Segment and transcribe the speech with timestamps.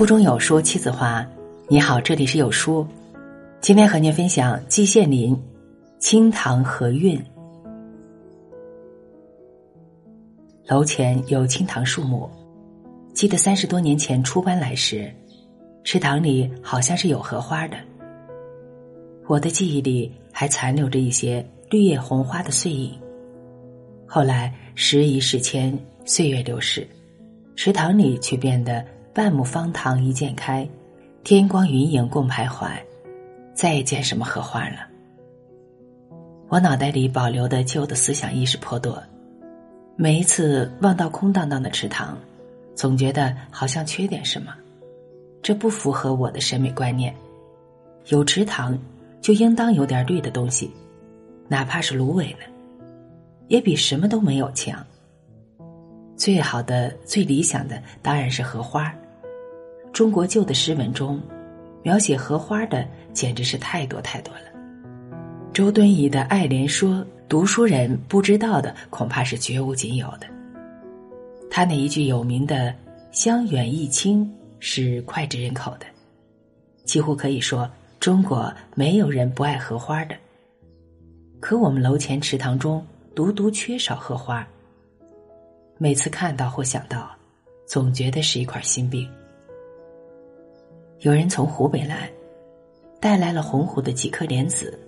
[0.00, 1.26] 腹中有书妻子话，
[1.68, 2.86] 你好，这里是有书，
[3.60, 5.36] 今天和您分享季羡林
[5.98, 7.18] 《清塘河韵》。
[10.66, 12.26] 楼前有清塘树木，
[13.12, 15.12] 记得三十多年前初搬来时，
[15.84, 17.76] 池塘里好像是有荷花的。
[19.26, 22.98] 我的记忆里还残留着一些绿叶红花的碎影。
[24.06, 26.88] 后来时移世迁，岁月流逝，
[27.54, 28.82] 池塘里却变得
[29.20, 30.66] 半亩方塘一鉴开，
[31.24, 32.70] 天光云影共徘徊，
[33.52, 34.76] 再也见什么荷花了。
[36.48, 38.98] 我脑袋里保留的旧的思想意识颇多，
[39.94, 42.16] 每一次望到空荡荡的池塘，
[42.74, 44.54] 总觉得好像缺点什么，
[45.42, 47.14] 这不符合我的审美观念。
[48.06, 48.78] 有池塘。
[49.20, 50.70] 就应当有点绿的东西，
[51.46, 52.46] 哪怕是芦苇呢，
[53.48, 54.82] 也比什么都没有强。
[56.16, 58.90] 最好的、最理想的当然是荷花。
[59.92, 61.20] 中国旧的诗文中，
[61.82, 64.42] 描写荷花的简直是太多太多了。
[65.52, 66.96] 周敦颐的《爱莲说》，
[67.28, 70.26] 读书人不知道的恐怕是绝无仅有的。
[71.50, 72.74] 他那一句有名的
[73.10, 75.86] “香远益清”是脍炙人口的，
[76.84, 77.68] 几乎可以说。
[77.98, 80.16] 中国没有人不爱荷花的，
[81.38, 82.82] 可我们楼前池塘中
[83.14, 84.46] 独独缺少荷花。
[85.76, 87.10] 每次看到或想到，
[87.66, 89.06] 总觉得是一块心病。
[91.00, 92.10] 有人从湖北来，
[93.00, 94.78] 带来了红湖的几颗莲子，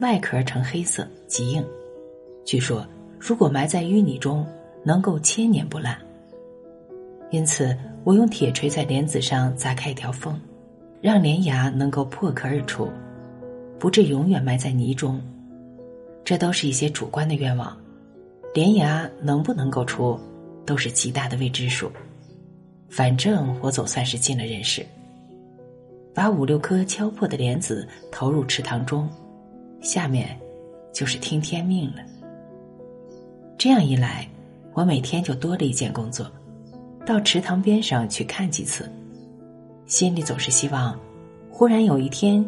[0.00, 1.64] 外壳呈黑色，极硬。
[2.44, 2.84] 据说
[3.16, 4.44] 如果埋在淤泥中，
[4.82, 5.96] 能够千年不烂。
[7.30, 10.38] 因此，我用铁锤在莲子上砸开一条缝。
[11.00, 12.88] 让莲芽能够破壳而出，
[13.76, 15.20] 不至永远埋在泥中，
[16.24, 17.76] 这都是一些主观的愿望。
[18.54, 20.18] 莲芽能不能够出，
[20.64, 21.90] 都是极大的未知数。
[22.88, 24.86] 反正我总算是尽了人事，
[26.14, 29.08] 把五六颗敲破的莲子投入池塘中，
[29.80, 30.38] 下面
[30.92, 32.02] 就是听天命了。
[33.56, 34.28] 这样一来，
[34.74, 36.30] 我每天就多了一件工作，
[37.06, 38.90] 到池塘边上去看几次。
[39.86, 40.98] 心里总是希望，
[41.50, 42.44] 忽然有一天，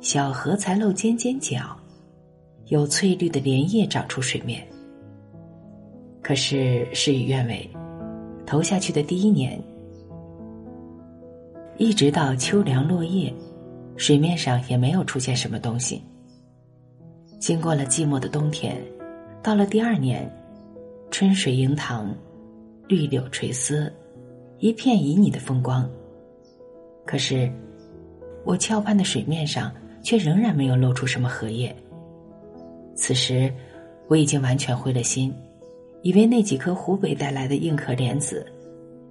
[0.00, 1.76] 小荷才露尖尖角，
[2.66, 4.66] 有翠绿的莲叶长出水面。
[6.22, 7.68] 可是事与愿违，
[8.46, 9.60] 投下去的第一年，
[11.78, 13.32] 一直到秋凉落叶，
[13.96, 16.02] 水面上也没有出现什么东西。
[17.38, 18.76] 经过了寂寞的冬天，
[19.42, 20.30] 到了第二年，
[21.10, 22.14] 春水盈塘，
[22.86, 23.92] 绿柳垂丝，
[24.58, 25.88] 一片旖旎的风光。
[27.04, 27.50] 可是，
[28.44, 29.72] 我翘盼的水面上
[30.02, 31.74] 却仍然没有露出什么荷叶。
[32.94, 33.52] 此时，
[34.08, 35.34] 我已经完全灰了心，
[36.02, 38.46] 以为那几颗湖北带来的硬壳莲子，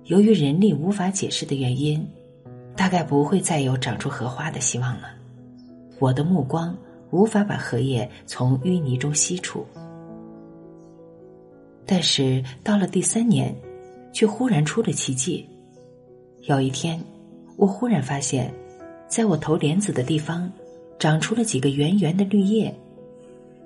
[0.06, 2.08] 由于人力无法解释的原因，
[2.82, 5.10] 大概不会再有长出荷花的希望了。
[6.00, 6.76] 我的目光
[7.12, 9.64] 无法把荷叶从淤泥中吸出。
[11.86, 13.56] 但是到了第三年，
[14.12, 15.48] 却忽然出了奇迹。
[16.48, 17.00] 有一天。
[17.56, 18.52] 我忽然发现，
[19.08, 20.52] 在我投莲子的地方，
[20.98, 22.76] 长出了几个圆圆的绿叶，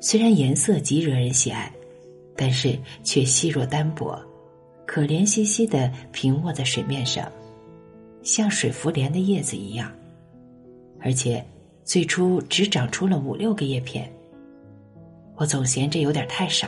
[0.02, 1.72] 虽然颜色极惹人喜爱，
[2.36, 4.22] 但是却细弱单薄，
[4.86, 7.32] 可怜兮兮的平卧在水面上，
[8.25, 9.90] 像水浮莲的叶子一样，
[11.00, 11.41] 而且
[11.84, 14.12] 最初只长出了五六个叶片。
[15.36, 16.68] 我总嫌这有点太少，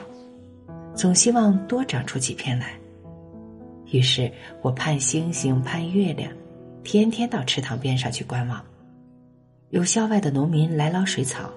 [0.96, 2.78] 总希望多长出几片来。
[3.92, 4.32] 于是
[4.62, 6.32] 我盼星星，盼月亮。
[6.84, 8.64] 天天到池塘边上去观望，
[9.72, 11.52] 有校外的农民来捞水草，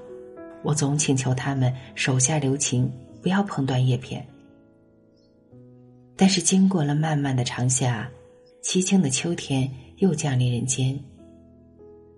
[0.65, 2.91] 我总请求他们手下留情，
[3.23, 4.27] 不要碰断叶片。
[6.17, 8.11] 但是经过了漫漫的长夏，
[8.63, 10.99] 凄清的秋天又降临人间，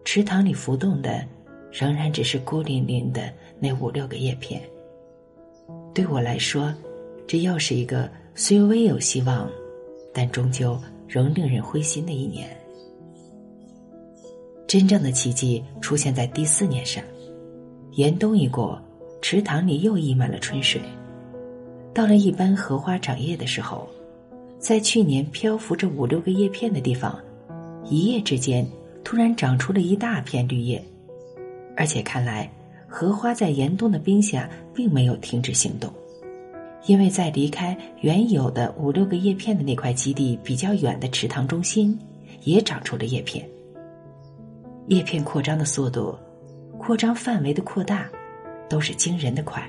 [0.04, 1.24] 池塘里浮动的
[1.72, 4.62] 仍然只是孤零零的那五六个叶片。
[5.92, 6.72] 对我来说，
[7.26, 9.50] 这又是一个虽微有希望，
[10.14, 12.48] 但终究仍令人灰心的一年。
[14.68, 17.02] 真正的奇迹出现在第四年上，
[17.94, 18.80] 严冬一过，
[19.20, 20.80] 池塘里又溢满了春水。
[21.92, 23.88] 到了一般荷花长叶的时候，
[24.60, 27.20] 在去年漂浮着五六个叶片的地方，
[27.92, 28.66] 一夜之间
[29.04, 30.82] 突然长出了一大片绿叶，
[31.76, 32.50] 而且看来
[32.88, 35.92] 荷花在严冬的冰下并没有停止行动，
[36.86, 41.98] 因为在离开原有的五六个叶片的那块基地比较远的池塘中心，
[42.44, 43.46] 也长出了叶片。
[44.86, 46.16] 叶片扩张的速度，
[46.78, 48.10] 扩张范围的扩大，
[48.70, 49.62] 都是惊人的快。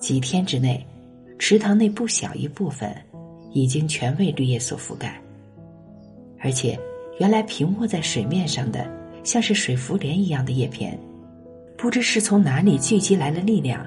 [0.00, 0.84] 几天之内，
[1.38, 2.92] 池塘内不小一部分
[3.52, 5.22] 已经全为绿叶所覆盖，
[6.40, 6.76] 而且
[7.18, 8.84] 原来平卧在水面上的，
[9.22, 10.98] 像是水浮莲一样的叶片，
[11.76, 13.86] 不知是从哪里聚集来了力量，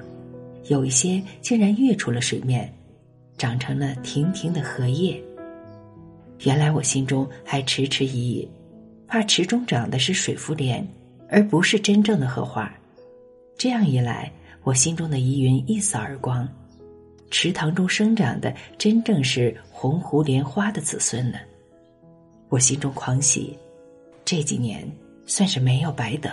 [0.68, 2.72] 有一些竟然跃出了水面，
[3.36, 5.22] 长成了亭亭的荷叶。
[6.44, 8.48] 原来我心中还迟迟疑疑，
[9.06, 10.86] 怕池中长的是水浮莲，
[11.28, 12.72] 而不是真正的荷花。
[13.58, 14.32] 这样一来，
[14.62, 16.48] 我心中的疑云一扫而光，
[17.30, 21.38] 池塘中生长的真正是红湖莲花的子孙呢。
[22.50, 23.56] 我心中狂喜，
[24.24, 24.90] 这几年
[25.26, 26.32] 算是没有白等。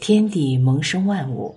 [0.00, 1.54] 天地萌生万物，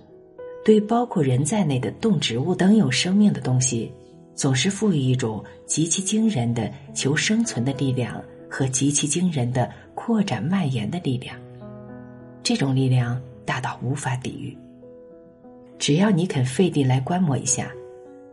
[0.64, 3.90] 对包括人在内的动植物等有生命的东西，
[4.36, 11.36] 总是赋予一种极其惊人的求生存的力量和极其惊人的扩展蔓延的力量。
[12.44, 14.56] 这种力量大到无法抵御。
[15.78, 17.72] 只要你肯费力来观摩一下，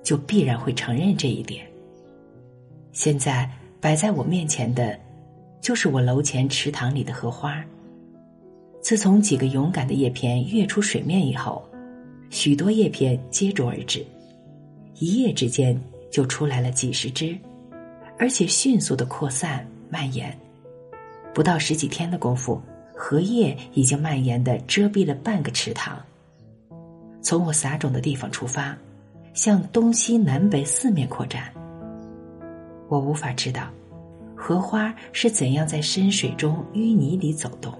[0.03, 1.65] 就必然会承认这一点。
[2.91, 3.49] 现在。
[3.83, 4.97] 摆在我面前的，
[5.59, 7.61] 就是我楼前池塘里的荷花。
[8.81, 11.61] 自从几个勇敢的叶片跃出水面以后，
[12.29, 14.01] 许多叶片接踵而至，
[14.99, 15.77] 一夜之间
[16.09, 17.37] 就出来了几十只，
[18.17, 20.33] 而且迅速的扩散蔓延。
[21.33, 22.61] 不到十几天的功夫，
[22.95, 26.01] 荷叶已经蔓延的遮蔽了半个池塘。
[27.21, 28.77] 从我撒种的地方出发，
[29.33, 31.53] 向东西南北四面扩展。
[32.93, 33.71] 我无法知道，
[34.35, 37.73] 荷花是怎样在深水中淤泥里走动。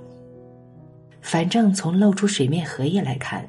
[1.22, 3.48] 反正从露出水面荷叶来看，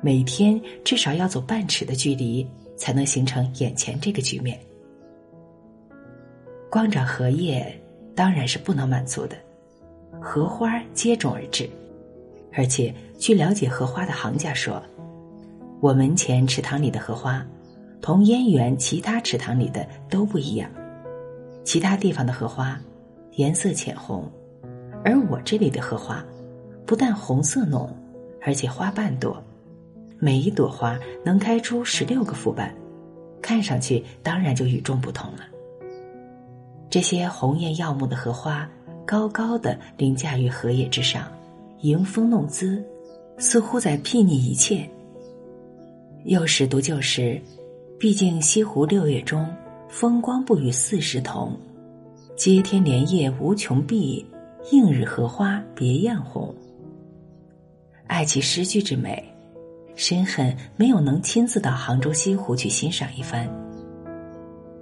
[0.00, 4.56] 每天至少要走半尺的距离，才能形成眼前这个局面。
[6.70, 7.76] 光长荷叶
[8.14, 9.36] 当然是不能满足的，
[10.20, 11.68] 荷花接踵而至，
[12.52, 14.80] 而且据了解荷花的行家说，
[15.80, 17.44] 我门前池塘里的荷花，
[18.00, 20.70] 同燕园其他池塘里的都不一样。
[21.64, 22.78] 其他地方的荷花
[23.36, 24.30] 颜色浅红，
[25.04, 26.24] 而我这里的荷花
[26.84, 27.88] 不但红色浓，
[28.40, 29.42] 而且花瓣多，
[30.18, 32.74] 每一朵花能开出十六个复瓣，
[33.40, 35.40] 看上去当然就与众不同了。
[36.90, 38.68] 这些红艳耀目的荷花
[39.06, 41.30] 高高的凌驾于荷叶之上，
[41.80, 42.84] 迎风弄姿，
[43.38, 44.86] 似乎在睥睨一切。
[46.24, 47.40] 又是读旧时，
[47.98, 49.48] 毕竟西湖六月中。
[49.92, 51.54] 风光不与四时同，
[52.34, 54.24] 接天莲叶无穷碧，
[54.70, 56.52] 映日荷花别样红。
[58.06, 59.22] 爱其诗句之美，
[59.94, 63.46] 深恨没有能亲自到杭州西湖去欣赏一番。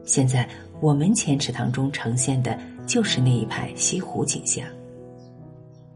[0.05, 0.49] 现在
[0.81, 4.65] 我门前池塘中呈现的就是那一派西湖景象。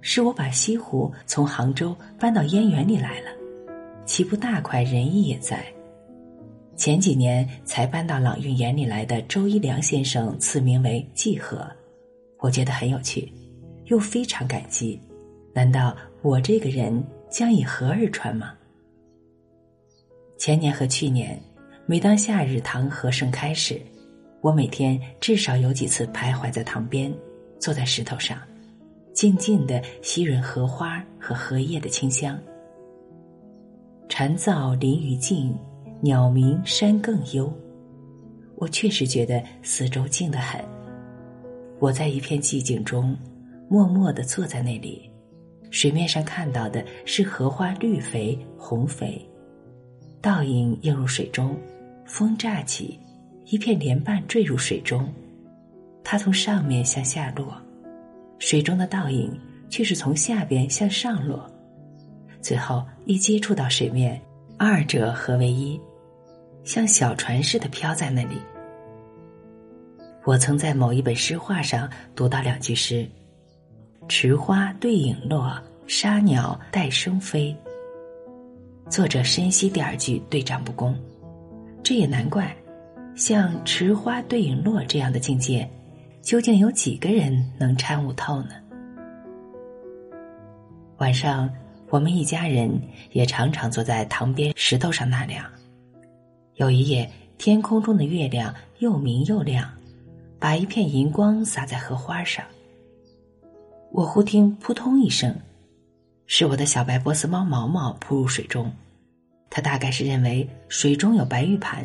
[0.01, 3.31] 是我把西湖从杭州搬到燕园里来了，
[4.05, 5.65] 岂不大快人意也在？
[6.77, 11.65] 前几年才搬到朗运园里来的周一良先生赐名为“季河”，
[12.41, 13.33] 我觉得很有趣，
[13.87, 15.01] 又非常感激。
[15.55, 18.53] 难道我这个人将以河而传吗？
[20.37, 21.41] 前年和去年，
[21.87, 23.81] 每当夏日塘河盛开时，
[24.41, 27.15] 我每天至少有几次徘徊在塘边，
[27.61, 28.37] 坐在石头上，
[29.15, 32.37] 静静的吸吮荷花和荷叶的清香。
[34.09, 35.57] 蝉噪林愈静。
[36.05, 37.51] 鸟鸣山更幽，
[38.57, 40.63] 我确实觉得四周静得很。
[41.79, 43.17] 我在一片寂静中，
[43.71, 45.11] 默默地坐在那里。
[45.71, 49.19] 水面上看到的是荷花绿肥红肥，
[50.21, 51.57] 倒影映入水中，
[52.05, 53.01] 风乍起，
[53.47, 55.11] 一片莲瓣坠入水中。
[56.05, 57.57] 它从上面向下落，
[58.39, 59.33] 水中的倒影
[59.71, 61.51] 却是从下边向上落，
[62.43, 64.21] 最后一接触到水面，
[64.59, 65.81] 二者合为一。
[66.65, 68.41] 像小船似的飘在那里。
[70.25, 73.07] 我曾在某一本诗画上读到两句诗
[74.09, 77.55] ：“池花对影落，沙鸟带声飞。”
[78.89, 80.99] 作者深悉第二句对仗不公，
[81.83, 82.55] 这也难怪。
[83.15, 85.69] 像池花对影落这样的境界，
[86.21, 88.51] 究竟有几个人能参悟透呢？
[90.97, 91.49] 晚上，
[91.91, 92.81] 我们一家人
[93.13, 95.45] 也常常坐在塘边石头上纳凉。
[96.57, 99.69] 有一夜，天空中的月亮又明又亮，
[100.39, 102.45] 把一片银光洒在荷花上。
[103.91, 105.35] 我忽听扑通一声，
[106.27, 108.71] 是我的小白波斯猫毛毛扑入水中。
[109.51, 111.85] 它大概是认为水中有白玉盘，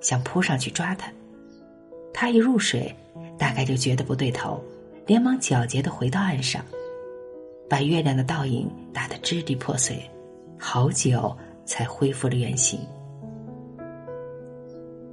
[0.00, 1.12] 想扑上去抓它。
[2.12, 2.92] 它一入水，
[3.38, 4.60] 大概就觉得不对头，
[5.06, 6.64] 连忙皎洁的回到岸上，
[7.68, 10.02] 把月亮的倒影打得支离破碎，
[10.58, 12.80] 好久才恢复了原形。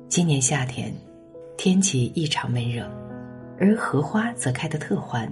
[0.09, 0.93] 今年夏天，
[1.57, 2.89] 天气异常闷热，
[3.59, 5.31] 而荷花则开得特欢。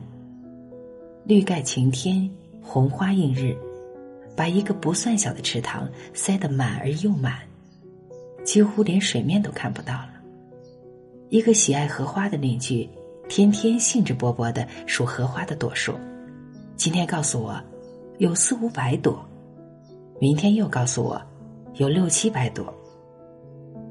[1.24, 2.30] 绿盖晴天，
[2.62, 3.56] 红花映日，
[4.36, 7.40] 把一个不算小的池塘塞得满而又满，
[8.44, 10.10] 几乎连水面都看不到了。
[11.30, 12.88] 一个喜爱荷花的邻居，
[13.30, 15.94] 天天兴致勃勃的数荷花的朵数，
[16.76, 17.58] 今天告诉我
[18.18, 19.26] 有四五百朵，
[20.20, 21.20] 明天又告诉我
[21.76, 22.72] 有六七百朵。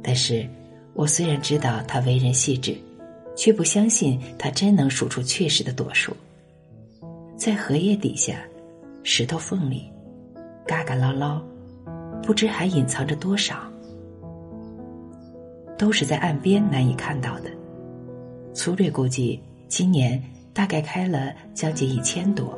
[0.02, 0.46] 但是，
[0.94, 2.76] 我虽然知道他为人细致，
[3.36, 6.16] 却不相信他真能数出确实的朵数。
[7.36, 8.36] 在荷叶底下，
[9.02, 9.90] 石头缝里，
[10.66, 11.42] 嘎嘎唠唠，
[12.22, 13.70] 不知还隐藏着多少，
[15.76, 17.50] 都是在岸边难以看到的。
[18.54, 20.22] 粗略估计，今年
[20.52, 22.56] 大概开了将近一千朵，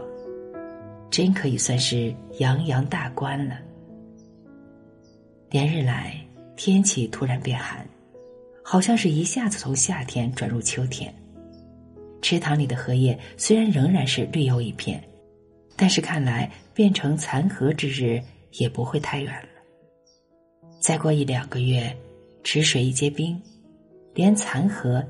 [1.10, 3.56] 真可以算是洋洋大观了。
[5.50, 6.20] 连日来。
[6.58, 7.86] 天气突然变寒，
[8.68, 11.14] 好像是一下子从夏天转入秋天。
[12.20, 15.00] 池塘里的荷叶虽然仍然是绿油一片，
[15.76, 18.20] 但是看来变成残荷之日
[18.58, 19.48] 也不会太远了。
[20.80, 21.96] 再过一两个月，
[22.42, 23.40] 池水一结冰，
[24.14, 25.00] 连残荷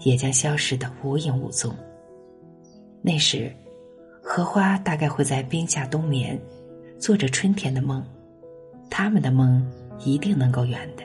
[0.00, 1.72] 也将消失的无影无踪。
[3.00, 3.48] 那时，
[4.20, 6.36] 荷花大概会在冰下冬眠，
[6.98, 8.04] 做着春天的梦，
[8.90, 9.64] 他们的梦。
[10.00, 11.04] 一定能够圆的。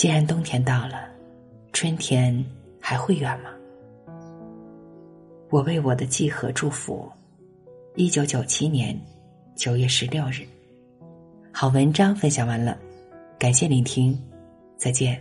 [0.00, 1.10] 既然冬天到了，
[1.74, 2.42] 春天
[2.80, 3.50] 还会远吗？
[5.50, 7.06] 我为我的季和祝福。
[7.96, 8.98] 一九九七年
[9.54, 10.46] 九月十六日，
[11.52, 12.78] 好文章分享完了，
[13.38, 14.18] 感谢聆听，
[14.78, 15.20] 再见。